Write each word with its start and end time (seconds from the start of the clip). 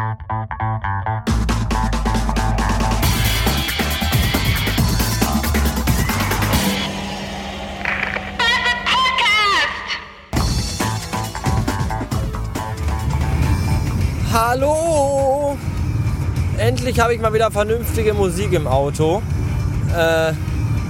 Hallo! 0.00 0.16
Endlich 16.56 16.98
habe 16.98 17.14
ich 17.14 17.20
mal 17.20 17.34
wieder 17.34 17.50
vernünftige 17.50 18.14
Musik 18.14 18.54
im 18.54 18.66
Auto. 18.66 19.20
Äh, 19.94 20.32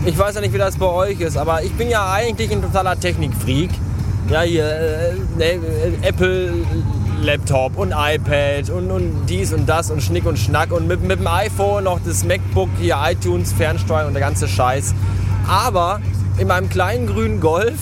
ich 0.06 0.16
weiß 0.16 0.36
ja 0.36 0.40
nicht, 0.40 0.54
wie 0.54 0.58
das 0.58 0.76
bei 0.76 0.86
euch 0.86 1.20
ist, 1.20 1.36
aber 1.36 1.64
ich 1.64 1.72
bin 1.72 1.90
ja 1.90 2.12
eigentlich 2.12 2.52
ein 2.52 2.62
totaler 2.62 3.00
Technikfreak. 3.00 3.70
Ja, 4.28 4.42
hier 4.42 5.16
äh, 5.40 5.40
äh, 5.40 5.58
Apple 6.02 6.52
Laptop 7.22 7.76
und 7.76 7.92
iPad 7.92 8.70
und, 8.70 8.90
und 8.90 9.26
dies 9.28 9.52
und 9.52 9.68
das 9.68 9.90
und 9.90 10.02
Schnick 10.02 10.26
und 10.26 10.38
Schnack 10.38 10.72
und 10.72 10.88
mit, 10.88 11.02
mit 11.02 11.20
dem 11.20 11.26
iPhone 11.26 11.84
noch 11.84 12.00
das 12.04 12.24
MacBook, 12.24 12.68
hier 12.80 12.98
iTunes, 13.02 13.52
Fernsteuern 13.52 14.06
und 14.06 14.14
der 14.14 14.22
ganze 14.22 14.48
Scheiß. 14.48 14.94
Aber 15.48 16.00
in 16.38 16.48
meinem 16.48 16.68
kleinen 16.68 17.06
grünen 17.06 17.40
Golf 17.40 17.78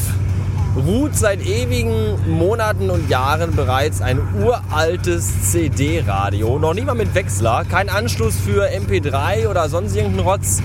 ruht 0.76 1.16
seit 1.16 1.44
ewigen 1.44 2.16
Monaten 2.28 2.90
und 2.90 3.08
Jahren 3.08 3.54
bereits 3.54 4.00
ein 4.00 4.20
uraltes 4.42 5.52
CD-Radio. 5.52 6.58
Noch 6.58 6.74
nicht 6.74 6.86
mal 6.86 6.94
mit 6.94 7.14
Wechsler, 7.14 7.64
kein 7.68 7.88
Anschluss 7.88 8.36
für 8.36 8.68
MP3 8.68 9.48
oder 9.48 9.68
sonst 9.68 9.96
irgendeinen 9.96 10.26
Rotz. 10.26 10.62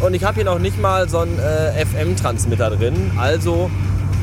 Und 0.00 0.14
ich 0.14 0.24
habe 0.24 0.36
hier 0.36 0.44
noch 0.44 0.58
nicht 0.58 0.80
mal 0.80 1.08
so 1.08 1.18
einen 1.18 1.38
äh, 1.38 1.84
FM-Transmitter 1.84 2.70
drin. 2.70 3.12
Also 3.18 3.70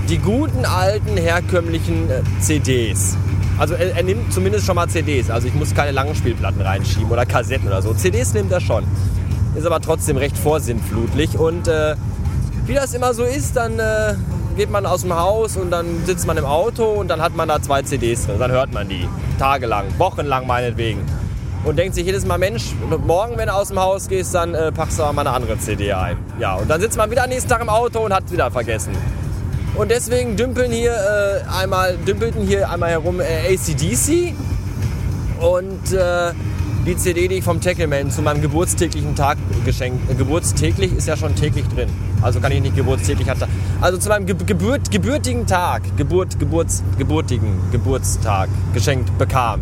die 0.10 0.18
guten 0.18 0.66
alten 0.66 1.16
herkömmlichen 1.16 2.10
äh, 2.10 2.22
CDs. 2.42 3.16
Also 3.60 3.74
er, 3.74 3.96
er, 3.96 4.04
nimmt 4.04 4.34
zumindest 4.34 4.66
schon 4.66 4.76
mal 4.76 4.88
CDs. 4.88 5.30
Also 5.30 5.48
ich 5.48 5.54
muss 5.54 5.76
keine 5.76 5.92
langen 5.92 6.16
Spielplatten 6.16 6.62
reinschieben 6.62 7.12
oder 7.12 7.26
Kassetten 7.26 7.68
oder 7.68 7.82
so. 7.82 7.94
CDs 7.94 8.34
nimmt 8.34 8.52
er 8.52 8.62
schon. 8.62 8.86
Ist 9.56 9.66
aber 9.66 9.82
trotzdem 9.82 10.16
recht 10.16 10.38
vorsinnflutlich. 10.38 11.38
Und 11.38 11.68
äh, 11.68 11.96
wie 12.66 12.74
das 12.74 12.94
immer 12.94 13.14
so 13.14 13.24
ist, 13.24 13.58
dann 13.58 13.78
äh, 13.78 14.16
geht 14.56 14.72
man 14.72 14.86
aus 14.86 15.02
dem 15.02 15.14
Haus 15.14 15.58
und 15.58 15.72
dann 15.72 16.06
sitzt 16.06 16.26
man 16.26 16.38
im 16.38 16.46
Auto 16.46 16.86
und 16.86 17.10
dann 17.10 17.22
hat 17.22 17.36
man 17.36 17.50
da 17.50 17.62
zwei 17.62 17.82
CDs 17.82 18.26
drin. 18.26 18.40
Dann 18.40 18.52
hört 18.52 18.74
man 18.74 18.88
die. 18.88 19.08
Tagelang, 19.38 19.86
wochenlang 19.98 20.48
meinetwegen. 20.48 21.02
Und 21.66 21.78
denkt 21.78 21.96
sich 21.96 22.06
jedes 22.06 22.26
Mal, 22.26 22.38
Mensch, 22.38 22.74
morgen, 23.06 23.38
wenn 23.38 23.48
du 23.48 23.54
aus 23.54 23.68
dem 23.68 23.80
Haus 23.80 24.08
gehst, 24.08 24.34
dann 24.34 24.56
äh, 24.56 24.72
packst 24.72 24.98
du 24.98 25.04
mal 25.04 25.20
eine 25.20 25.32
andere 25.32 25.58
CD 25.60 25.92
ein. 25.92 26.18
Ja, 26.40 26.56
und 26.56 26.70
dann 26.70 26.80
sitzt 26.80 26.98
man 26.98 27.12
wieder 27.12 27.24
am 27.24 27.30
nächsten 27.30 27.50
Tag 27.50 27.62
im 27.62 27.68
Auto 27.68 28.00
und 28.00 28.14
hat 28.14 28.32
wieder 28.32 28.50
vergessen. 28.50 28.94
Und 29.80 29.92
deswegen 29.92 30.36
dümpeln 30.36 30.74
hier 30.74 30.92
äh, 30.92 31.50
einmal, 31.50 31.96
dümpelten 32.06 32.46
hier 32.46 32.70
einmal 32.70 32.90
herum 32.90 33.22
äh, 33.22 33.54
ACDC 33.54 34.36
und 35.40 35.94
äh, 35.94 36.34
die 36.86 36.98
CD, 36.98 37.30
die 37.30 37.36
ich 37.36 37.46
vom 37.46 37.62
Tackleman 37.62 38.12
zu 38.12 38.22
meinem 38.22 38.42
geburtstäglichen 38.42 39.16
Tag 39.16 39.38
geschenkt. 39.64 40.12
Äh, 40.12 40.16
geburtstäglich 40.16 40.92
ist 40.92 41.08
ja 41.08 41.16
schon 41.16 41.34
täglich 41.34 41.66
drin. 41.70 41.88
Also 42.22 42.42
kann 42.42 42.52
ich 42.52 42.60
nicht 42.60 42.76
geburtstäglich 42.76 43.30
hatte. 43.30 43.48
Also 43.80 43.98
zu 43.98 44.10
meinem 44.10 44.26
Ge 44.26 44.36
Geburt, 44.46 44.92
gebürtigen 44.92 45.48
Tag, 45.48 45.84
Geburt, 45.96 46.38
Geburts, 46.40 46.84
geburtigen 46.98 47.62
Geburtstag 47.72 48.50
geschenkt 48.74 49.18
bekam. 49.18 49.62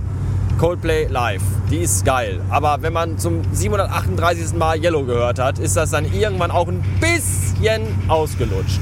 Coldplay 0.57 1.05
live. 1.05 1.43
Die 1.69 1.77
ist 1.77 2.05
geil. 2.05 2.41
Aber 2.49 2.79
wenn 2.81 2.93
man 2.93 3.19
zum 3.19 3.43
738. 3.53 4.55
Mal 4.57 4.83
Yellow 4.83 5.03
gehört 5.03 5.37
hat, 5.37 5.59
ist 5.59 5.77
das 5.77 5.91
dann 5.91 6.11
irgendwann 6.11 6.49
auch 6.49 6.67
ein 6.67 6.83
bisschen 6.99 7.83
ausgelutscht. 8.07 8.79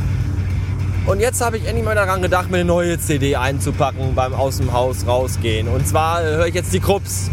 Und 1.08 1.20
jetzt 1.20 1.40
habe 1.40 1.58
ich 1.58 1.68
endlich 1.68 1.86
mal 1.86 1.94
daran 1.94 2.24
gedacht, 2.24 2.50
mir 2.50 2.58
eine 2.58 2.66
neue 2.66 3.00
CD 3.00 3.36
einzupacken 3.36 4.16
beim 4.16 4.34
aus 4.34 4.58
dem 4.58 4.74
Haus 4.74 5.06
rausgehen. 5.06 5.68
Und 5.68 5.88
zwar 5.88 6.24
äh, 6.24 6.38
höre 6.38 6.48
ich 6.48 6.56
jetzt 6.56 6.74
die 6.74 6.80
Krups. 6.80 7.30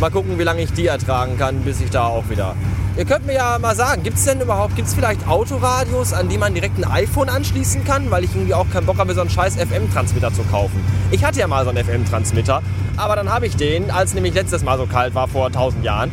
Mal 0.00 0.10
gucken, 0.10 0.40
wie 0.40 0.42
lange 0.42 0.62
ich 0.62 0.72
die 0.72 0.88
ertragen 0.88 1.38
kann, 1.38 1.60
bis 1.60 1.80
ich 1.80 1.90
da 1.90 2.06
auch 2.06 2.28
wieder. 2.28 2.56
Ihr 2.96 3.04
könnt 3.04 3.26
mir 3.26 3.34
ja 3.34 3.60
mal 3.60 3.76
sagen, 3.76 4.02
gibt 4.02 4.16
es 4.16 4.24
denn 4.24 4.40
überhaupt, 4.40 4.74
gibt 4.74 4.88
es 4.88 4.94
vielleicht 4.94 5.28
Autoradios, 5.28 6.12
an 6.12 6.28
die 6.28 6.36
man 6.36 6.52
direkt 6.52 6.78
ein 6.78 6.90
iPhone 6.90 7.28
anschließen 7.28 7.84
kann? 7.84 8.10
Weil 8.10 8.24
ich 8.24 8.34
irgendwie 8.34 8.54
auch 8.54 8.68
keinen 8.70 8.86
Bock 8.86 8.98
habe, 8.98 9.14
so 9.14 9.20
einen 9.20 9.30
scheiß 9.30 9.54
FM-Transmitter 9.54 10.32
zu 10.32 10.42
kaufen. 10.50 10.84
Ich 11.12 11.22
hatte 11.22 11.38
ja 11.38 11.46
mal 11.46 11.62
so 11.62 11.70
einen 11.70 11.84
FM-Transmitter, 11.84 12.60
aber 12.96 13.14
dann 13.14 13.30
habe 13.30 13.46
ich 13.46 13.54
den, 13.54 13.92
als 13.92 14.14
nämlich 14.14 14.34
letztes 14.34 14.64
Mal 14.64 14.78
so 14.78 14.86
kalt 14.86 15.14
war, 15.14 15.28
vor 15.28 15.46
1000 15.46 15.84
Jahren. 15.84 16.10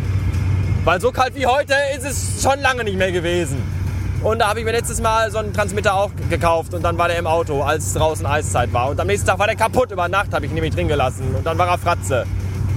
Weil 0.86 1.02
so 1.02 1.12
kalt 1.12 1.34
wie 1.34 1.48
heute 1.48 1.74
ist 1.98 2.06
es 2.06 2.44
schon 2.44 2.60
lange 2.62 2.84
nicht 2.84 2.98
mehr 2.98 3.12
gewesen. 3.12 3.77
Und 4.24 4.40
da 4.40 4.50
habe 4.50 4.60
ich 4.60 4.66
mir 4.66 4.72
letztes 4.72 5.00
Mal 5.00 5.32
so 5.32 5.38
einen 5.38 5.54
Transmitter 5.54 5.94
auch 5.94 6.12
gekauft 6.30 6.74
und 6.74 6.84
dann 6.84 6.98
war 6.98 7.08
der 7.08 7.20
im 7.20 7.28
Auto, 7.28 7.62
als 7.62 7.94
draußen 7.94 8.26
Eiszeit 8.26 8.74
war. 8.74 8.90
Und 8.90 9.00
am 9.00 9.08
nächsten 9.08 9.28
Tag 9.28 9.38
war 9.40 9.48
der 9.48 9.56
kaputt 9.56 9.92
über 9.92 10.08
Nacht, 10.08 10.34
habe 10.34 10.46
ich 10.46 10.52
ihn 10.52 10.56
nämlich 10.56 10.74
drin 10.74 10.88
gelassen. 10.88 11.36
Und 11.36 11.46
dann 11.46 11.58
war 11.58 11.68
er 11.68 11.78
Fratze. 11.78 12.26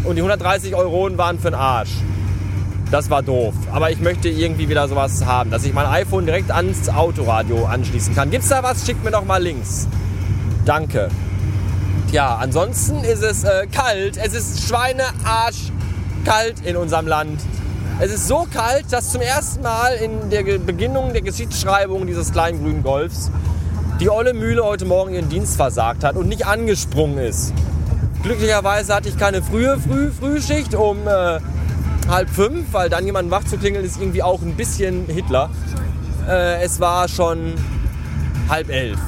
Und 0.05 0.17
die 0.17 0.21
130 0.21 0.75
Euro 0.75 1.17
waren 1.17 1.39
für 1.39 1.51
den 1.51 1.55
Arsch. 1.55 1.93
Das 2.91 3.09
war 3.09 3.23
doof. 3.23 3.55
Aber 3.73 3.91
ich 3.91 4.01
möchte 4.01 4.29
irgendwie 4.29 4.69
wieder 4.69 4.87
sowas 4.89 5.25
haben, 5.25 5.51
dass 5.51 5.65
ich 5.65 5.73
mein 5.73 5.87
iPhone 5.87 6.27
direkt 6.27 6.51
ans 6.51 6.89
Autoradio 6.89 7.65
anschließen 7.65 8.15
kann. 8.15 8.31
Gibt's 8.31 8.49
da 8.49 8.63
was? 8.63 8.85
Schickt 8.85 9.03
mir 9.05 9.11
doch 9.11 9.25
mal 9.25 9.43
Links. 9.43 9.89
Danke. 10.65 11.09
Ja, 12.13 12.37
ansonsten 12.37 13.05
ist 13.05 13.23
es 13.23 13.45
äh, 13.45 13.67
kalt. 13.69 14.17
Es 14.17 14.35
ist 14.35 14.69
Schweinearsch 14.69 15.71
kalt 16.25 16.61
in 16.67 16.77
unserem 16.77 17.07
Land. 17.07 17.41
Es 18.03 18.11
ist 18.11 18.29
so 18.29 18.47
kalt, 18.51 18.87
dass 18.91 19.13
zum 19.13 19.21
ersten 19.21 19.61
Mal 19.61 19.93
in 19.93 20.31
der 20.31 20.43
Beginnung 20.59 21.13
der 21.13 21.21
Geschichtsschreibung 21.21 22.07
dieses 22.07 22.33
kleinen 22.33 22.59
grünen 22.63 22.83
Golfs 22.83 23.31
die 24.01 24.09
olle 24.09 24.33
Mühle 24.33 24.65
heute 24.65 24.87
Morgen 24.87 25.13
ihren 25.13 25.29
Dienst 25.29 25.57
versagt 25.57 26.03
hat 26.03 26.17
und 26.17 26.27
nicht 26.27 26.47
angesprungen 26.47 27.19
ist. 27.19 27.53
Glücklicherweise 28.23 28.95
hatte 28.95 29.11
ich 29.11 29.19
keine 29.19 29.43
frühe 29.43 29.79
Früh 29.79 30.11
Frühschicht 30.11 30.75
um 30.75 31.07
äh, 31.07 31.41
halb 32.09 32.31
fünf, 32.31 32.73
weil 32.73 32.89
dann 32.89 33.05
jemanden 33.05 33.31
wach 33.31 33.45
zu 33.45 33.59
klingeln 33.59 33.85
ist 33.85 34.01
irgendwie 34.01 34.23
auch 34.23 34.41
ein 34.41 34.55
bisschen 34.55 35.05
Hitler. 35.05 35.51
Äh, 36.27 36.63
es 36.63 36.81
war 36.81 37.07
schon 37.07 37.53
halb 38.49 38.71
elf. 38.71 38.99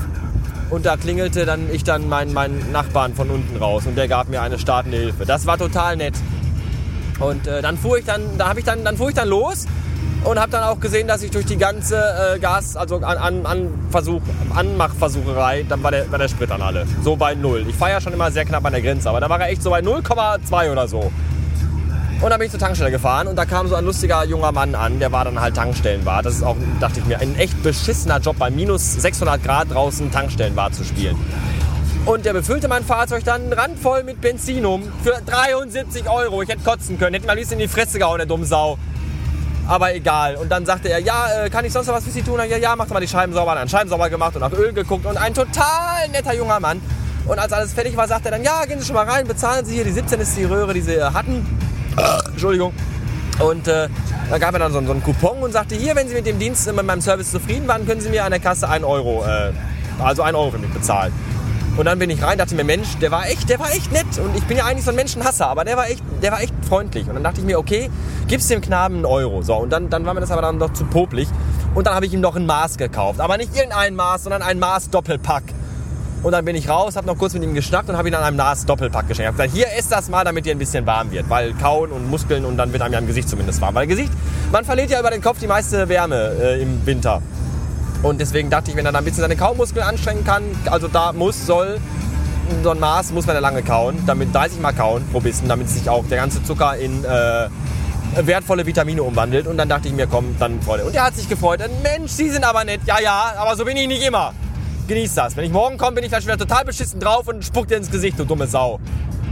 Und 0.69 0.85
da 0.85 0.99
klingelte 0.99 1.47
dann 1.47 1.73
ich 1.73 1.83
dann 1.83 2.11
meinen, 2.11 2.35
meinen 2.35 2.71
Nachbarn 2.73 3.15
von 3.15 3.31
unten 3.31 3.57
raus 3.57 3.87
und 3.87 3.97
der 3.97 4.07
gab 4.07 4.29
mir 4.29 4.43
eine 4.43 4.59
startende 4.59 4.99
Hilfe. 4.99 5.25
Das 5.25 5.47
war 5.47 5.57
total 5.57 5.97
nett. 5.97 6.15
Und 7.23 7.47
äh, 7.47 7.63
dann 7.63 7.79
fuhr 7.79 7.99
ich 7.99 8.05
dann, 8.05 8.23
da 8.39 8.49
habe 8.49 8.61
ich 8.61 8.65
dann, 8.65 8.85
dann 8.85 8.97
fuhr 8.97 9.09
ich 9.09 9.15
dann 9.15 9.29
los 9.29 9.67
und 10.25 10.39
habe 10.39 10.53
dann 10.53 10.65
auch 10.65 10.81
gesehen, 10.81 11.09
dass 11.09 11.23
ich 11.23 11.31
durch 11.31 11.47
die 11.47 11.57
ganze 11.57 11.97
äh, 11.97 12.39
Gas, 12.39 12.77
also 12.77 12.97
an, 12.97 13.19
an, 13.19 13.47
an 13.47 13.69
Versuch, 13.91 14.21
Anmachversucherei, 14.55 15.65
dann 15.69 15.83
war 15.83 15.91
der, 15.91 16.11
war 16.11 16.19
der 16.19 16.29
Sprit 16.29 16.51
an 16.51 16.63
alle. 16.63 16.87
So 17.03 17.17
bei 17.17 17.35
null. 17.35 17.65
Ich 17.69 17.75
fahre 17.75 17.93
ja 17.93 18.01
schon 18.01 18.13
immer 18.13 18.31
sehr 18.31 18.45
knapp 18.45 18.65
an 18.65 18.73
der 18.73 18.83
Grenze, 18.83 19.09
aber 19.09 19.21
da 19.21 19.29
war 19.29 19.41
er 19.41 19.49
echt 19.49 19.63
so 19.63 19.71
bei 19.71 19.81
0,2 19.81 20.71
oder 20.71 20.87
so. 20.89 21.13
Und 22.21 22.31
dann 22.31 22.39
bin 22.39 22.47
ich 22.47 22.53
zur 22.53 22.61
Tankstelle 22.61 22.93
gefahren 22.93 23.27
und 23.27 23.35
da 23.35 23.45
kam 23.45 23.67
so 23.67 23.75
ein 23.75 23.85
lustiger 23.85 24.25
junger 24.25 24.53
Mann 24.53 24.77
an, 24.77 25.01
der 25.01 25.11
war 25.11 25.25
dann 25.25 25.41
halt 25.41 25.57
Tankstellenwart. 25.57 26.25
Das 26.25 26.35
ist 26.35 26.45
auch, 26.45 26.57
dachte 26.79 27.01
ich 27.01 27.07
mir, 27.07 27.19
ein 27.19 27.35
echt 27.35 27.61
beschissener 27.65 28.21
Job, 28.21 28.37
bei 28.39 28.49
minus 28.49 28.95
600 28.95 29.43
Grad 29.43 29.73
draußen 29.73 30.13
Tankstellenwart 30.13 30.73
zu 30.73 30.85
spielen. 30.85 31.17
Und 32.05 32.25
der 32.25 32.33
befüllte 32.33 32.67
mein 32.67 32.85
Fahrzeug 32.85 33.23
dann 33.25 33.53
randvoll 33.53 34.03
mit 34.03 34.21
Benzin 34.21 34.67
um 34.67 34.83
für 35.05 35.23
73 35.25 36.09
Euro. 36.11 36.43
Ich 36.43 36.49
hätte 36.49 36.65
kotzen 36.65 36.99
können, 36.99 37.15
hätte 37.15 37.27
mir 37.27 37.33
am 37.33 37.39
liebsten 37.39 37.55
in 37.55 37.61
die 37.61 37.69
Fresse 37.69 38.01
gehauen, 38.01 38.19
der 38.19 38.27
dumme 38.27 38.45
Sau. 38.45 38.77
Aber 39.69 39.95
egal. 39.95 40.35
Und 40.35 40.51
dann 40.51 40.67
sagte 40.67 40.89
er, 40.89 40.99
ja, 40.99 41.45
äh, 41.45 41.51
kann 41.51 41.65
ich 41.65 41.73
sonst 41.73 41.87
noch 41.87 41.95
was 41.95 42.03
für 42.03 42.11
Sie 42.11 42.23
tun? 42.23 42.41
Ja, 42.41 42.57
ja, 42.57 42.75
mach 42.75 42.87
doch 42.87 42.95
mal 42.95 43.01
die 43.01 43.07
Scheiben 43.07 43.33
sauber. 43.33 43.55
Dann 43.55 43.69
Scheiben 43.69 43.89
sauber 43.89 44.11
gemacht 44.11 44.35
und 44.35 44.41
nach 44.41 44.53
Öl 44.53 44.73
geguckt 44.73 45.07
und 45.07 45.17
ein 45.17 45.33
total 45.33 46.09
netter 46.11 46.35
junger 46.35 46.59
Mann. 46.59 46.81
Und 47.25 47.39
als 47.39 47.53
alles 47.53 47.73
fertig 47.73 47.97
war, 47.97 48.09
sagte 48.09 48.29
er 48.29 48.31
dann, 48.33 48.43
ja, 48.43 48.65
gehen 48.65 48.81
Sie 48.81 48.87
schon 48.87 48.97
mal 48.97 49.09
rein, 49.09 49.29
bezahlen 49.29 49.65
Sie 49.65 49.75
hier. 49.75 49.85
Die 49.85 49.93
17 49.93 50.19
ist 50.19 50.37
die 50.37 50.45
Röhre, 50.45 50.75
die 50.75 50.81
Sie 50.81 50.95
äh, 50.95 51.03
hatten. 51.03 51.47
Entschuldigung. 52.33 52.73
Und 53.39 53.69
äh, 53.69 53.89
da 54.29 54.39
gab 54.39 54.53
er 54.55 54.59
dann 54.59 54.73
so, 54.73 54.85
so, 54.85 54.91
einen 54.91 55.05
Coupon 55.05 55.39
und 55.39 55.53
sagte, 55.53 55.77
hier, 55.77 55.95
wenn 55.95 56.09
Sie 56.09 56.15
mit 56.15 56.27
dem 56.27 56.41
Dienst, 56.41 56.67
äh, 56.67 56.73
mit 56.73 56.85
meinem 56.85 57.01
Service 57.01 57.31
zufrieden 57.31 57.69
waren, 57.69 57.87
können 57.87 58.01
Sie 58.01 58.11
mir 58.11 58.25
an 58.25 58.33
der 58.33 58.41
Kasse 58.41 58.69
1 58.69 58.85
Euro, 58.85 59.25
äh, 59.25 59.53
also 60.03 60.23
1 60.23 60.37
Euro 60.37 60.51
für 60.51 60.59
mich 60.59 60.73
bezahlen. 60.73 61.13
Und 61.77 61.87
dann 61.87 61.99
bin 61.99 62.11
ich 62.11 62.23
rein, 62.23 62.37
dachte 62.37 62.55
mir, 62.55 62.65
Mensch, 62.65 62.99
der 62.99 63.11
war 63.11 63.27
echt, 63.29 63.49
der 63.49 63.59
war 63.59 63.71
echt 63.71 63.91
nett. 63.93 64.19
Und 64.19 64.37
ich 64.37 64.45
bin 64.45 64.59
ja 64.59 64.65
eigentlich 64.67 64.85
so 64.85 64.91
ein 64.91 64.97
Menschenhasser, 64.97 65.49
aber 65.49 65.65
der 65.65 65.77
war 65.77 65.89
echt, 65.89 66.03
der 66.23 66.33
war 66.33 66.43
echt 66.43 66.53
freundlich. 66.69 67.09
Und 67.09 67.15
dann 67.15 67.25
dachte 67.25 67.41
ich 67.41 67.47
mir, 67.47 67.59
okay, 67.59 67.91
gib's 68.29 68.49
dem 68.49 68.61
Knaben 68.61 68.97
einen 68.97 69.07
Euro. 69.07 69.43
So, 69.43 69.57
und 69.57 69.71
dann, 69.71 69.89
dann 69.89 70.05
war 70.05 70.13
mir 70.13 70.21
das 70.21 70.31
aber 70.31 70.43
dann 70.43 70.59
doch 70.59 70.73
zu 70.75 70.85
popelig. 70.85 71.29
Und 71.75 71.87
dann 71.87 71.95
habe 71.95 72.05
ich 72.05 72.13
ihm 72.13 72.21
noch 72.21 72.37
ein 72.37 72.45
Maß 72.45 72.77
gekauft. 72.77 73.21
Aber 73.21 73.39
nicht 73.39 73.57
irgendein 73.57 73.95
Maß, 73.95 74.25
sondern 74.25 74.43
ein 74.43 74.59
Maß 74.59 74.91
Doppelpack. 74.91 75.45
Und 76.23 76.31
dann 76.31 76.45
bin 76.45 76.55
ich 76.55 76.69
raus, 76.69 76.95
habe 76.95 77.07
noch 77.07 77.19
kurz 77.19 77.35
mit 77.35 77.43
ihm 77.43 77.53
geschnackt 77.53 77.89
und 77.89 77.97
habe 77.97 78.07
ihn 78.07 78.15
an 78.15 78.23
einem 78.23 78.37
Nas 78.37 78.65
Doppelpack 78.65 79.09
geschenkt. 79.09 79.23
Ich 79.23 79.27
habe 79.27 79.49
gesagt, 79.49 79.53
hier 79.53 79.77
isst 79.77 79.91
das 79.91 80.09
mal, 80.09 80.25
damit 80.25 80.47
dir 80.47 80.55
ein 80.55 80.59
bisschen 80.59 80.87
warm 80.87 81.11
wird. 81.11 81.29
Weil 81.29 81.53
kauen 81.55 81.91
und 81.91 82.09
Muskeln 82.09 82.45
und 82.45 82.57
dann 82.57 82.73
wird 82.73 82.83
einem 82.83 82.93
ja 82.93 83.01
im 83.01 83.09
Gesicht 83.09 83.29
zumindest 83.29 83.61
warm. 83.61 83.75
Weil 83.75 83.89
Gesicht, 83.89 84.13
man 84.53 84.65
verliert 84.65 84.91
ja 84.91 85.01
über 85.01 85.11
den 85.11 85.21
Kopf 85.21 85.41
die 85.41 85.49
meiste 85.49 85.89
Wärme 85.89 86.33
äh, 86.41 86.63
im 86.63 86.87
Winter. 86.87 87.23
Und 88.03 88.21
deswegen 88.21 88.51
dachte 88.51 88.71
ich, 88.71 88.77
wenn 88.77 88.85
er 88.85 88.93
da 88.93 88.99
ein 88.99 89.05
bisschen 89.05 89.21
seine 89.23 89.37
Kaumuskeln 89.37 89.85
anstrengen 89.87 90.25
kann, 90.25 90.43
also 90.71 90.89
da 90.89 91.13
muss, 91.13 91.47
soll, 91.47 91.79
so 92.63 92.71
ein 92.71 92.81
Maß 92.81 93.13
muss 93.13 93.27
man 93.27 93.37
ja 93.37 93.41
lange 93.41 93.63
kauen, 93.63 94.03
damit 94.07 94.35
30 94.35 94.61
Mal 94.61 94.73
kauen 94.73 95.05
pro 95.13 95.21
Bissen, 95.21 95.49
damit 95.49 95.69
sich 95.69 95.89
auch 95.89 96.05
der 96.07 96.19
ganze 96.19 96.43
Zucker 96.43 96.77
in 96.77 97.05
äh, 97.05 97.49
wertvolle 98.21 98.67
Vitamine 98.67 99.03
umwandelt. 99.03 99.47
Und 99.47 99.57
dann 99.57 99.69
dachte 99.69 99.89
ich 99.89 99.95
mir, 99.95 100.07
komm, 100.07 100.37
dann 100.39 100.61
Freude. 100.63 100.85
Und 100.85 100.95
er 100.95 101.05
hat 101.05 101.15
sich 101.15 101.29
gefreut. 101.29 101.61
Mensch, 101.83 102.11
Sie 102.11 102.29
sind 102.29 102.45
aber 102.45 102.65
nett. 102.65 102.81
Ja, 102.87 103.01
ja, 103.01 103.35
aber 103.39 103.57
so 103.57 103.65
bin 103.65 103.77
ich 103.77 103.87
nicht 103.87 104.05
immer. 104.05 104.35
Genieß 104.89 105.15
das. 105.15 105.37
Wenn 105.37 105.45
ich 105.45 105.53
morgen 105.53 105.79
komme, 105.79 105.93
bin 105.93 106.05
ich 106.05 106.11
vielleicht 106.11 106.27
wieder 106.27 106.39
total 106.39 106.65
beschissen 106.65 106.99
drauf 106.99 107.29
und 107.29 107.45
spuck 107.45 107.69
dir 107.69 107.77
ins 107.77 107.91
Gesicht, 107.91 108.19
du 108.19 108.25
dumme 108.25 108.49
Sau. 108.49 108.81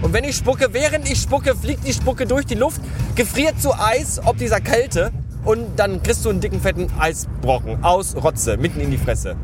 Und 0.00 0.12
wenn 0.12 0.24
ich 0.24 0.36
spucke, 0.36 0.72
während 0.72 1.10
ich 1.10 1.20
spucke, 1.20 1.54
fliegt 1.54 1.86
die 1.86 1.92
Spucke 1.92 2.24
durch 2.26 2.46
die 2.46 2.54
Luft, 2.54 2.80
gefriert 3.16 3.60
zu 3.60 3.74
Eis 3.74 4.20
ob 4.24 4.38
dieser 4.38 4.60
Kälte 4.60 5.10
und 5.44 5.76
dann 5.76 6.02
kriegst 6.02 6.24
du 6.24 6.30
einen 6.30 6.40
dicken, 6.40 6.60
fetten 6.60 6.88
Eisbrocken 6.98 7.82
aus 7.82 8.14
Rotze 8.16 8.56
mitten 8.56 8.80
in 8.80 8.90
die 8.90 8.98
Fresse. 8.98 9.36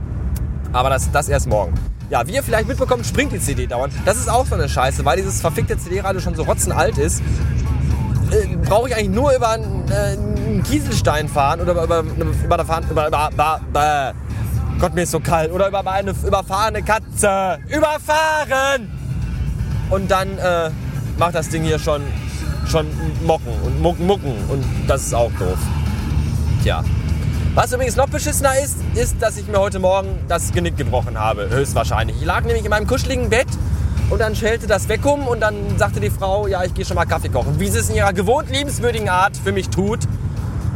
Aber 0.73 0.91
das, 0.91 1.11
das 1.11 1.29
erst 1.29 1.49
morgen. 1.49 1.75
Ja, 2.11 2.27
wie 2.27 2.35
ihr 2.35 2.43
vielleicht 2.43 2.69
mitbekommt, 2.69 3.05
springt 3.07 3.33
die 3.33 3.41
CD 3.41 3.67
dauernd. 3.67 3.93
Das 4.05 4.17
ist 4.17 4.29
auch 4.29 4.47
so 4.47 4.55
eine 4.55 4.69
Scheiße, 4.69 5.05
weil 5.05 5.17
dieses 5.17 5.41
verfickte 5.41 5.77
CD-Radio 5.77 6.21
schon 6.21 6.35
so 6.35 6.45
rotzenalt 6.45 6.99
ist. 6.99 7.21
Äh, 8.31 8.57
Brauche 8.65 8.89
ich 8.89 8.95
eigentlich 8.95 9.11
nur 9.11 9.35
über 9.35 9.51
einen, 9.51 9.89
äh, 9.89 10.63
Kieselstein 10.63 11.29
fahren 11.29 11.61
oder 11.61 11.73
über, 11.73 11.85
über, 11.85 12.01
über, 12.01 12.25
über, 12.45 12.81
über, 12.91 13.31
über, 13.31 13.61
über 13.69 14.15
Gott, 14.79 14.95
mir 14.95 15.03
ist 15.03 15.11
so 15.11 15.21
kalt. 15.21 15.53
Oder 15.53 15.69
über 15.69 15.87
eine 15.87 16.11
überfahrene 16.11 16.83
Katze. 16.83 17.59
Überfahren! 17.67 18.91
Und 19.89 20.11
dann 20.11 20.37
äh, 20.39 20.71
macht 21.19 21.35
das 21.35 21.49
Ding 21.49 21.63
hier 21.63 21.79
schon, 21.79 22.03
schon 22.67 22.87
Mocken 23.25 23.53
und 23.65 23.81
Mucken, 23.81 24.07
Mucken. 24.07 24.35
Und 24.49 24.65
das 24.87 25.07
ist 25.07 25.15
auch 25.15 25.31
doof. 25.39 25.59
Tja. 26.67 26.83
Was 27.55 27.73
übrigens 27.73 27.95
noch 27.95 28.09
beschissener 28.09 28.59
ist, 28.59 28.79
ist, 28.97 29.23
dass 29.23 29.37
ich 29.37 29.47
mir 29.47 29.61
heute 29.61 29.79
Morgen 29.79 30.19
das 30.27 30.51
Genick 30.51 30.77
gebrochen 30.77 31.17
habe. 31.17 31.49
Höchstwahrscheinlich. 31.49 32.17
Ich 32.17 32.25
lag 32.25 32.43
nämlich 32.43 32.65
in 32.65 32.71
meinem 32.71 32.89
kuscheligen 32.89 33.31
Bett 33.31 33.47
und 34.11 34.19
dann 34.19 34.35
schellte 34.35 34.67
das 34.67 34.89
Weckum 34.89 35.29
und 35.29 35.39
dann 35.39 35.79
sagte 35.79 36.01
die 36.01 36.11
Frau, 36.11 36.49
ja, 36.49 36.65
ich 36.65 36.75
gehe 36.75 36.85
schon 36.85 36.97
mal 36.97 37.05
Kaffee 37.05 37.29
kochen. 37.29 37.61
Wie 37.61 37.69
sie 37.69 37.79
es 37.79 37.89
in 37.89 37.95
ihrer 37.95 38.13
gewohnt 38.13 38.51
liebenswürdigen 38.51 39.09
Art 39.09 39.37
für 39.37 39.53
mich 39.53 39.69
tut. 39.69 40.01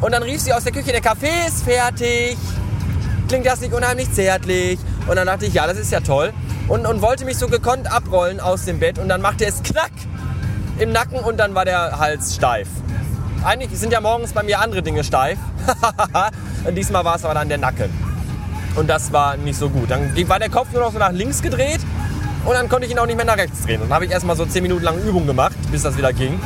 Und 0.01 0.13
dann 0.13 0.23
rief 0.23 0.41
sie 0.41 0.53
aus 0.53 0.63
der 0.63 0.73
Küche, 0.73 0.93
der 0.93 1.01
Kaffee 1.01 1.49
ist 1.49 1.65
fertig. 1.65 2.37
Klingt 3.27 3.47
das 3.47 3.61
nicht 3.61 3.75
unheimlich 3.75 4.13
zärtlich? 4.13 4.79
Und 5.09 5.17
dann 5.17 5.27
dachte 5.27 5.47
ich, 5.47 5.55
ja, 5.55 5.67
das 5.67 5.77
ist 5.77 5.91
ja 5.91 5.99
toll. 5.99 6.33
Und, 6.69 6.87
und 6.87 7.03
wollte 7.03 7.25
mich 7.25 7.37
so 7.37 7.49
gekonnt 7.49 7.93
abrollen 7.93 8.39
aus 8.39 8.65
dem 8.65 8.79
Bett 8.79 9.01
und 9.01 9.09
dann 9.09 9.21
machte 9.21 9.45
es 9.45 9.61
Knack 9.65 9.91
im 10.79 10.93
Nacken 10.93 11.19
und 11.19 11.39
dann 11.39 11.57
war 11.57 11.65
der 11.65 11.99
Hals 11.99 12.37
steif. 12.37 12.69
Eigentlich 13.43 13.79
sind 13.79 13.93
ja 13.93 14.01
morgens 14.01 14.33
bei 14.33 14.43
mir 14.43 14.61
andere 14.61 14.83
Dinge 14.83 15.03
steif. 15.03 15.39
Diesmal 16.77 17.05
war 17.05 17.17
es 17.17 17.25
aber 17.25 17.35
dann 17.35 17.49
der 17.49 17.59
Nacken. 17.59 17.91
Und 18.77 18.89
das 18.89 19.13
war 19.13 19.37
nicht 19.37 19.59
so 19.59 19.71
gut. 19.71 19.91
Dann 19.91 20.15
war 20.29 20.39
der 20.39 20.51
Kopf 20.51 20.73
nur 20.73 20.83
noch 20.83 20.93
so 20.93 20.99
nach 20.99 21.13
links 21.13 21.41
gedreht 21.41 21.81
und 22.45 22.55
dann 22.55 22.69
konnte 22.69 22.87
ich 22.87 22.93
ihn 22.93 22.99
auch 22.99 23.07
nicht 23.07 23.17
mehr 23.17 23.25
nach 23.25 23.39
rechts 23.39 23.65
drehen. 23.65 23.81
Dann 23.81 23.93
habe 23.93 24.05
ich 24.05 24.11
erstmal 24.11 24.37
so 24.37 24.45
10 24.45 24.63
Minuten 24.63 24.83
lang 24.83 24.99
Übung 25.03 25.27
gemacht, 25.27 25.57
bis 25.73 25.83
das 25.83 25.97
wieder 25.97 26.13
ging. 26.13 26.39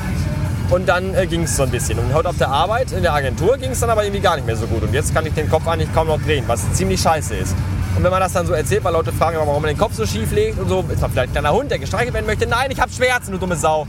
Und 0.71 0.89
dann 0.89 1.15
äh, 1.15 1.27
ging 1.27 1.43
es 1.43 1.57
so 1.57 1.65
ein 1.65 1.71
bisschen. 1.71 1.99
Und 1.99 2.15
heute 2.15 2.29
auf 2.29 2.39
der 2.39 2.49
Arbeit, 2.49 2.93
in 2.93 3.03
der 3.03 3.13
Agentur, 3.13 3.57
ging 3.59 3.73
es 3.73 3.81
dann 3.81 3.91
aber 3.91 4.05
irgendwie 4.05 4.23
gar 4.23 4.37
nicht 4.37 4.47
mehr 4.47 4.57
so 4.57 4.67
gut. 4.67 4.83
Und 4.83 4.95
jetzt 4.95 5.15
kann 5.15 5.27
ich 5.27 5.35
den 5.35 5.51
Kopf 5.51 5.67
eigentlich 5.67 5.93
kaum 5.93 6.07
noch 6.07 6.21
drehen, 6.23 6.45
was 6.47 6.73
ziemlich 6.73 7.01
scheiße 7.01 7.35
ist. 7.35 7.55
Und 7.97 8.03
wenn 8.03 8.11
man 8.11 8.21
das 8.21 8.33
dann 8.33 8.47
so 8.47 8.55
erzählt, 8.55 8.83
weil 8.83 8.93
Leute 8.93 9.13
fragen, 9.13 9.37
warum 9.37 9.63
man 9.63 9.69
den 9.69 9.79
Kopf 9.79 9.95
so 9.95 10.07
schief 10.07 10.33
legt 10.33 10.59
und 10.59 10.69
so, 10.69 10.85
ist 10.89 11.01
man 11.01 11.11
vielleicht 11.11 11.31
ein 11.31 11.33
kleiner 11.33 11.53
Hund, 11.53 11.71
der 11.71 11.79
gestreichelt 11.79 12.15
werden 12.15 12.27
möchte. 12.27 12.47
Nein, 12.47 12.71
ich 12.71 12.81
habe 12.81 12.91
Schmerzen, 12.91 13.33
du 13.33 13.39
dumme 13.39 13.57
Sau. 13.57 13.87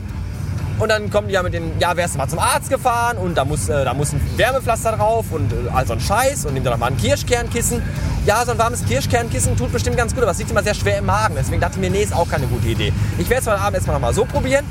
Und 0.78 0.90
dann 0.90 1.08
kommen 1.10 1.28
die 1.28 1.34
ja 1.34 1.42
mit 1.42 1.54
den, 1.54 1.78
ja, 1.78 1.96
wärst 1.96 2.14
du 2.14 2.18
mal 2.18 2.28
zum 2.28 2.38
Arzt 2.38 2.68
gefahren 2.68 3.16
und 3.16 3.34
da 3.34 3.46
muss, 3.46 3.68
äh, 3.68 3.84
da 3.84 3.94
muss 3.94 4.12
ein 4.12 4.20
Wärmepflaster 4.36 4.92
drauf 4.92 5.26
und 5.30 5.50
äh, 5.52 5.56
all 5.72 5.86
so 5.86 5.94
ein 5.94 6.00
Scheiß 6.00 6.44
und 6.44 6.52
nimm 6.52 6.64
doch 6.64 6.76
mal 6.76 6.88
ein 6.88 6.98
Kirschkernkissen. 6.98 7.82
Ja, 8.26 8.44
so 8.44 8.52
ein 8.52 8.58
warmes 8.58 8.84
Kirschkernkissen 8.84 9.56
tut 9.56 9.72
bestimmt 9.72 9.96
ganz 9.96 10.14
gut, 10.14 10.22
aber 10.22 10.32
es 10.32 10.38
liegt 10.38 10.50
immer 10.50 10.62
sehr 10.62 10.74
schwer 10.74 10.98
im 10.98 11.06
Magen. 11.06 11.34
Deswegen 11.36 11.62
dachte 11.62 11.76
ich 11.76 11.80
mir, 11.80 11.90
nee, 11.90 12.02
ist 12.02 12.14
auch 12.14 12.28
keine 12.28 12.46
gute 12.46 12.68
Idee. 12.68 12.92
Ich 13.16 13.30
werde 13.30 13.40
es 13.40 13.46
heute 13.46 13.60
Abend 13.60 13.76
erstmal 13.76 13.96
noch 13.96 14.02
mal 14.02 14.12
so 14.12 14.26
probieren. 14.26 14.66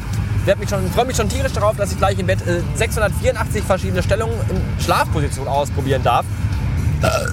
Ich 0.61 0.69
freue 0.93 1.05
mich 1.05 1.17
schon 1.17 1.27
tierisch 1.27 1.53
darauf, 1.53 1.75
dass 1.75 1.91
ich 1.91 1.97
gleich 1.97 2.19
im 2.19 2.27
Bett 2.27 2.45
äh, 2.45 2.61
684 2.75 3.63
verschiedene 3.63 4.03
Stellungen 4.03 4.35
in 4.51 4.61
Schlafposition 4.83 5.47
ausprobieren 5.47 6.03
darf, 6.03 6.23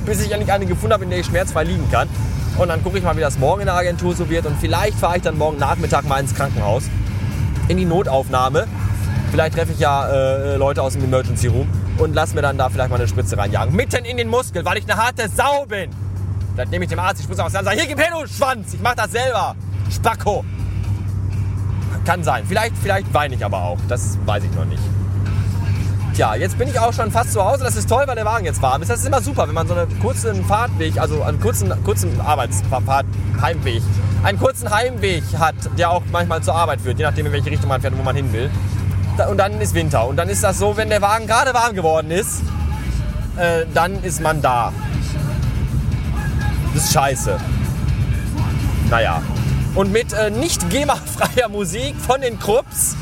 bis 0.06 0.22
ich 0.22 0.32
endlich 0.32 0.50
eine 0.50 0.64
gefunden 0.64 0.94
habe, 0.94 1.04
in 1.04 1.10
der 1.10 1.18
ich 1.18 1.26
schmerzfrei 1.26 1.64
liegen 1.64 1.90
kann. 1.90 2.08
Und 2.56 2.68
dann 2.68 2.82
gucke 2.82 2.96
ich 2.96 3.04
mal, 3.04 3.14
wie 3.16 3.20
das 3.20 3.38
morgen 3.38 3.60
in 3.60 3.66
der 3.66 3.74
Agentur 3.74 4.14
so 4.14 4.30
wird. 4.30 4.46
Und 4.46 4.56
vielleicht 4.58 4.98
fahre 4.98 5.16
ich 5.16 5.22
dann 5.22 5.36
morgen 5.36 5.58
Nachmittag 5.58 6.06
mal 6.06 6.20
ins 6.20 6.34
Krankenhaus 6.34 6.84
in 7.72 7.78
die 7.78 7.84
Notaufnahme. 7.86 8.66
Vielleicht 9.30 9.56
treffe 9.56 9.72
ich 9.72 9.78
ja 9.78 10.06
äh, 10.06 10.56
Leute 10.56 10.82
aus 10.82 10.92
dem 10.92 11.04
Emergency 11.04 11.46
Room 11.46 11.66
und 11.96 12.14
lass 12.14 12.34
mir 12.34 12.42
dann 12.42 12.58
da 12.58 12.68
vielleicht 12.68 12.90
mal 12.90 12.96
eine 12.96 13.08
Spritze 13.08 13.38
reinjagen. 13.38 13.74
Mitten 13.74 14.04
in 14.04 14.18
den 14.18 14.28
Muskel, 14.28 14.62
weil 14.66 14.76
ich 14.76 14.84
eine 14.84 15.02
harte 15.02 15.26
Sau 15.30 15.64
bin. 15.64 15.90
Dann 16.54 16.68
nehme 16.68 16.84
ich 16.84 16.90
dem 16.90 16.98
Arzt 16.98 17.20
die 17.20 17.24
Spritze 17.24 17.42
aus 17.42 17.54
und 17.54 17.64
sage, 17.64 17.78
hier 17.78 17.86
gib 17.86 17.98
her, 17.98 18.10
du 18.12 18.26
Schwanz, 18.26 18.74
ich 18.74 18.80
mach 18.82 18.94
das 18.94 19.10
selber. 19.12 19.56
Spacko. 19.90 20.44
Kann 22.04 22.22
sein. 22.22 22.44
Vielleicht, 22.46 22.76
vielleicht 22.76 23.12
weine 23.14 23.34
ich 23.34 23.44
aber 23.44 23.62
auch. 23.62 23.78
Das 23.88 24.18
weiß 24.26 24.44
ich 24.44 24.52
noch 24.52 24.66
nicht. 24.66 24.82
Tja, 26.14 26.34
jetzt 26.34 26.58
bin 26.58 26.68
ich 26.68 26.78
auch 26.78 26.92
schon 26.92 27.10
fast 27.10 27.32
zu 27.32 27.42
Hause. 27.42 27.64
Das 27.64 27.74
ist 27.74 27.88
toll, 27.88 28.04
weil 28.06 28.16
der 28.16 28.26
Wagen 28.26 28.44
jetzt 28.44 28.60
warm 28.60 28.82
ist. 28.82 28.90
Das 28.90 29.00
ist 29.00 29.06
immer 29.06 29.22
super, 29.22 29.48
wenn 29.48 29.54
man 29.54 29.66
so 29.66 29.72
einen 29.72 29.98
kurzen 29.98 30.44
Fahrtweg, 30.44 30.98
also 30.98 31.22
einen 31.22 31.40
kurzen, 31.40 31.72
kurzen 31.84 32.20
Arbeitsfahrt, 32.20 33.06
Heimweg, 33.40 33.82
einen 34.22 34.38
kurzen 34.38 34.70
Heimweg 34.70 35.22
hat, 35.38 35.54
der 35.78 35.90
auch 35.90 36.02
manchmal 36.12 36.42
zur 36.42 36.54
Arbeit 36.54 36.82
führt, 36.82 36.98
je 36.98 37.06
nachdem, 37.06 37.26
in 37.26 37.32
welche 37.32 37.50
Richtung 37.50 37.68
man 37.68 37.80
fährt 37.80 37.94
und 37.94 38.00
wo 38.00 38.04
man 38.04 38.14
hin 38.14 38.30
will. 38.30 38.50
Und 39.30 39.38
dann 39.38 39.58
ist 39.58 39.74
Winter. 39.74 40.06
Und 40.06 40.16
dann 40.16 40.28
ist 40.28 40.44
das 40.44 40.58
so, 40.58 40.76
wenn 40.76 40.90
der 40.90 41.00
Wagen 41.00 41.26
gerade 41.26 41.54
warm 41.54 41.74
geworden 41.74 42.10
ist, 42.10 42.42
äh, 43.38 43.64
dann 43.72 44.02
ist 44.04 44.20
man 44.20 44.42
da. 44.42 44.70
Das 46.74 46.84
ist 46.84 46.92
scheiße. 46.92 47.38
Naja. 48.90 49.22
Und 49.74 49.92
mit 49.92 50.12
äh, 50.12 50.30
nicht 50.30 50.68
GEMA-freier 50.68 51.48
Musik 51.48 51.96
von 51.96 52.20
den 52.20 52.38
Krupps 52.38 52.96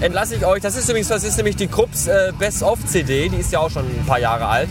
entlasse 0.00 0.36
ich 0.36 0.46
euch. 0.46 0.62
Das 0.62 0.76
ist 0.76 0.88
übrigens, 0.88 1.08
das 1.08 1.24
ist 1.24 1.36
nämlich 1.36 1.56
die 1.56 1.66
Krupps 1.66 2.06
äh, 2.06 2.32
Best-of-CD. 2.38 3.28
Die 3.28 3.36
ist 3.36 3.52
ja 3.52 3.60
auch 3.60 3.70
schon 3.70 3.84
ein 3.84 4.06
paar 4.06 4.18
Jahre 4.18 4.46
alt. 4.46 4.68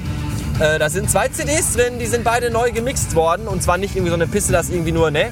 Äh, 0.59 0.79
da 0.79 0.89
sind 0.89 1.09
zwei 1.09 1.27
CDs 1.27 1.74
drin, 1.74 2.00
die 2.00 2.06
sind 2.06 2.24
beide 2.24 2.50
neu 2.50 2.71
gemixt 2.71 3.15
worden. 3.15 3.47
Und 3.47 3.62
zwar 3.62 3.77
nicht 3.77 3.95
irgendwie 3.95 4.09
so 4.09 4.15
eine 4.15 4.27
Piste, 4.27 4.51
das 4.51 4.69
irgendwie 4.69 4.91
nur, 4.91 5.12
ne? 5.12 5.31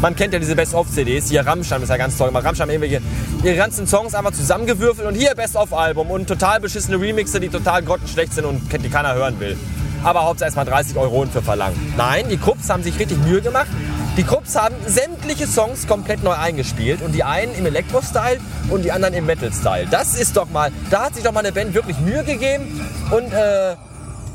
Man 0.00 0.14
kennt 0.14 0.34
ja 0.34 0.38
diese 0.38 0.54
Best-of-CDs. 0.54 1.30
Hier 1.30 1.46
Rammstein 1.46 1.82
ist 1.82 1.88
ja 1.88 1.96
ganz 1.96 2.16
toll. 2.16 2.30
Rammstein 2.34 2.68
irgendwelche 2.68 3.00
ihre 3.42 3.56
ganzen 3.56 3.86
Songs 3.86 4.14
einfach 4.14 4.32
zusammengewürfelt 4.32 5.08
und 5.08 5.14
hier 5.14 5.34
Best-of-Album 5.34 6.10
und 6.10 6.26
total 6.26 6.60
beschissene 6.60 7.00
Remixe, 7.00 7.40
die 7.40 7.48
total 7.48 7.82
grottenschlecht 7.82 8.34
sind 8.34 8.44
und 8.44 8.60
die 8.72 8.90
keiner 8.90 9.14
hören 9.14 9.40
will. 9.40 9.56
Aber 10.02 10.24
hauptsächlich 10.24 10.56
erstmal 10.56 10.66
30 10.66 10.96
Euro 10.98 11.26
für 11.32 11.42
verlangen. 11.42 11.94
Nein, 11.96 12.26
die 12.30 12.36
Krupps 12.36 12.68
haben 12.68 12.82
sich 12.82 12.98
richtig 12.98 13.18
Mühe 13.18 13.40
gemacht. 13.40 13.68
Die 14.16 14.24
Krupps 14.24 14.56
haben 14.56 14.74
sämtliche 14.86 15.46
Songs 15.46 15.86
komplett 15.86 16.24
neu 16.24 16.32
eingespielt 16.32 17.02
und 17.02 17.12
die 17.12 17.22
einen 17.22 17.54
im 17.54 17.66
Elektro-Style 17.66 18.38
und 18.70 18.82
die 18.82 18.90
anderen 18.90 19.12
im 19.12 19.26
Metal-Style. 19.26 19.88
Das 19.90 20.18
ist 20.18 20.38
doch 20.38 20.48
mal, 20.48 20.72
da 20.90 21.04
hat 21.04 21.14
sich 21.14 21.22
doch 21.22 21.32
mal 21.32 21.40
eine 21.40 21.52
Band 21.52 21.74
wirklich 21.74 22.00
Mühe 22.00 22.24
gegeben 22.24 22.80
und 23.10 23.30
äh, 23.30 23.76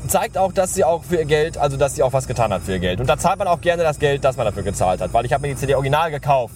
zeigt 0.06 0.38
auch, 0.38 0.52
dass 0.52 0.74
sie 0.74 0.84
auch 0.84 1.02
für 1.02 1.16
ihr 1.16 1.24
Geld, 1.24 1.58
also 1.58 1.76
dass 1.76 1.96
sie 1.96 2.04
auch 2.04 2.12
was 2.12 2.28
getan 2.28 2.52
hat 2.52 2.62
für 2.62 2.72
ihr 2.72 2.78
Geld. 2.78 3.00
Und 3.00 3.08
da 3.08 3.18
zahlt 3.18 3.40
man 3.40 3.48
auch 3.48 3.60
gerne 3.60 3.82
das 3.82 3.98
Geld, 3.98 4.24
das 4.24 4.36
man 4.36 4.46
dafür 4.46 4.62
gezahlt 4.62 5.00
hat, 5.00 5.12
weil 5.12 5.26
ich 5.26 5.32
habe 5.32 5.42
mir 5.42 5.54
die 5.54 5.58
CD 5.58 5.74
original 5.74 6.12
gekauft. 6.12 6.54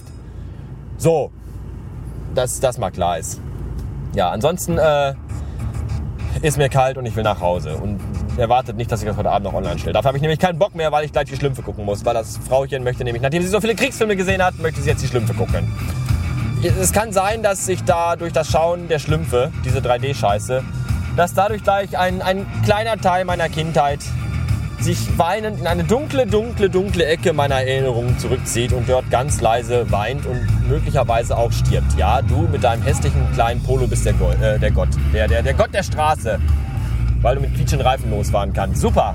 So, 0.96 1.32
dass 2.36 2.60
das 2.60 2.78
mal 2.78 2.92
klar 2.92 3.18
ist. 3.18 3.40
Ja, 4.14 4.30
ansonsten 4.30 4.78
äh, 4.78 5.14
ist 6.42 6.58
mir 6.58 6.68
kalt 6.68 6.96
und 6.96 7.06
ich 7.06 7.16
will 7.16 7.24
nach 7.24 7.40
Hause. 7.40 7.76
Und 7.76 8.00
erwartet 8.38 8.76
nicht, 8.76 8.90
dass 8.90 9.02
ich 9.02 9.08
das 9.08 9.16
heute 9.16 9.30
Abend 9.30 9.44
noch 9.44 9.54
online 9.54 9.78
stelle. 9.78 9.92
Dafür 9.92 10.08
habe 10.08 10.18
ich 10.18 10.22
nämlich 10.22 10.38
keinen 10.38 10.58
Bock 10.58 10.74
mehr, 10.74 10.92
weil 10.92 11.04
ich 11.04 11.12
gleich 11.12 11.26
die 11.26 11.36
Schlümpfe 11.36 11.62
gucken 11.62 11.84
muss. 11.84 12.04
Weil 12.04 12.14
das 12.14 12.38
Frauchen 12.38 12.84
möchte 12.84 13.04
nämlich, 13.04 13.22
nachdem 13.22 13.42
sie 13.42 13.48
so 13.48 13.60
viele 13.60 13.74
Kriegsfilme 13.74 14.16
gesehen 14.16 14.42
hat, 14.42 14.58
möchte 14.58 14.80
sie 14.80 14.90
jetzt 14.90 15.02
die 15.02 15.08
Schlümpfe 15.08 15.34
gucken. 15.34 15.72
Es 16.62 16.92
kann 16.92 17.12
sein, 17.12 17.42
dass 17.42 17.66
sich 17.66 17.84
da 17.84 18.16
durch 18.16 18.32
das 18.32 18.50
Schauen 18.50 18.88
der 18.88 18.98
Schlümpfe, 18.98 19.52
diese 19.64 19.78
3D-Scheiße, 19.78 20.62
dass 21.16 21.34
dadurch 21.34 21.62
gleich 21.62 21.96
ein, 21.96 22.22
ein 22.22 22.46
kleiner 22.64 22.98
Teil 22.98 23.24
meiner 23.24 23.48
Kindheit 23.48 24.00
sich 24.80 24.98
weinend 25.16 25.60
in 25.60 25.66
eine 25.66 25.84
dunkle, 25.84 26.26
dunkle, 26.26 26.68
dunkle 26.68 27.06
Ecke 27.06 27.32
meiner 27.32 27.56
Erinnerungen 27.56 28.18
zurückzieht 28.18 28.72
und 28.72 28.88
dort 28.88 29.10
ganz 29.10 29.40
leise 29.40 29.90
weint 29.90 30.26
und 30.26 30.68
möglicherweise 30.68 31.36
auch 31.36 31.52
stirbt. 31.52 31.96
Ja, 31.96 32.20
du 32.20 32.42
mit 32.42 32.62
deinem 32.62 32.82
hässlichen 32.82 33.32
kleinen 33.32 33.62
Polo 33.62 33.86
bist 33.86 34.04
der, 34.04 34.12
Go 34.12 34.30
äh, 34.30 34.58
der 34.58 34.70
Gott, 34.70 34.88
der, 35.14 35.28
der, 35.28 35.42
der 35.42 35.54
Gott 35.54 35.72
der 35.72 35.82
Straße, 35.82 36.38
weil 37.22 37.36
du 37.36 37.40
mit 37.40 37.54
quietschenden 37.54 37.86
Reifen 37.86 38.10
losfahren 38.10 38.52
kannst. 38.52 38.80
Super. 38.80 39.14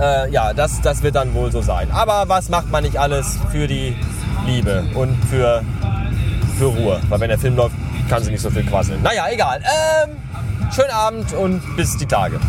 Äh, 0.00 0.30
ja, 0.30 0.54
das, 0.54 0.80
das 0.80 1.02
wird 1.02 1.14
dann 1.14 1.34
wohl 1.34 1.52
so 1.52 1.60
sein. 1.60 1.90
Aber 1.92 2.28
was 2.28 2.48
macht 2.48 2.70
man 2.70 2.84
nicht 2.84 2.98
alles 2.98 3.38
für 3.50 3.66
die 3.66 3.94
Liebe 4.46 4.84
und 4.94 5.14
für, 5.26 5.62
für 6.58 6.66
Ruhe? 6.66 7.00
Weil 7.08 7.20
wenn 7.20 7.28
der 7.28 7.38
Film 7.38 7.56
läuft, 7.56 7.74
kann 8.08 8.22
sie 8.22 8.30
nicht 8.30 8.40
so 8.40 8.50
viel 8.50 8.64
quasseln. 8.64 9.02
Naja, 9.02 9.26
egal. 9.30 9.60
Ähm, 9.60 10.16
schönen 10.74 10.90
Abend 10.90 11.32
und 11.34 11.60
bis 11.76 11.96
die 11.96 12.06
Tage. 12.06 12.40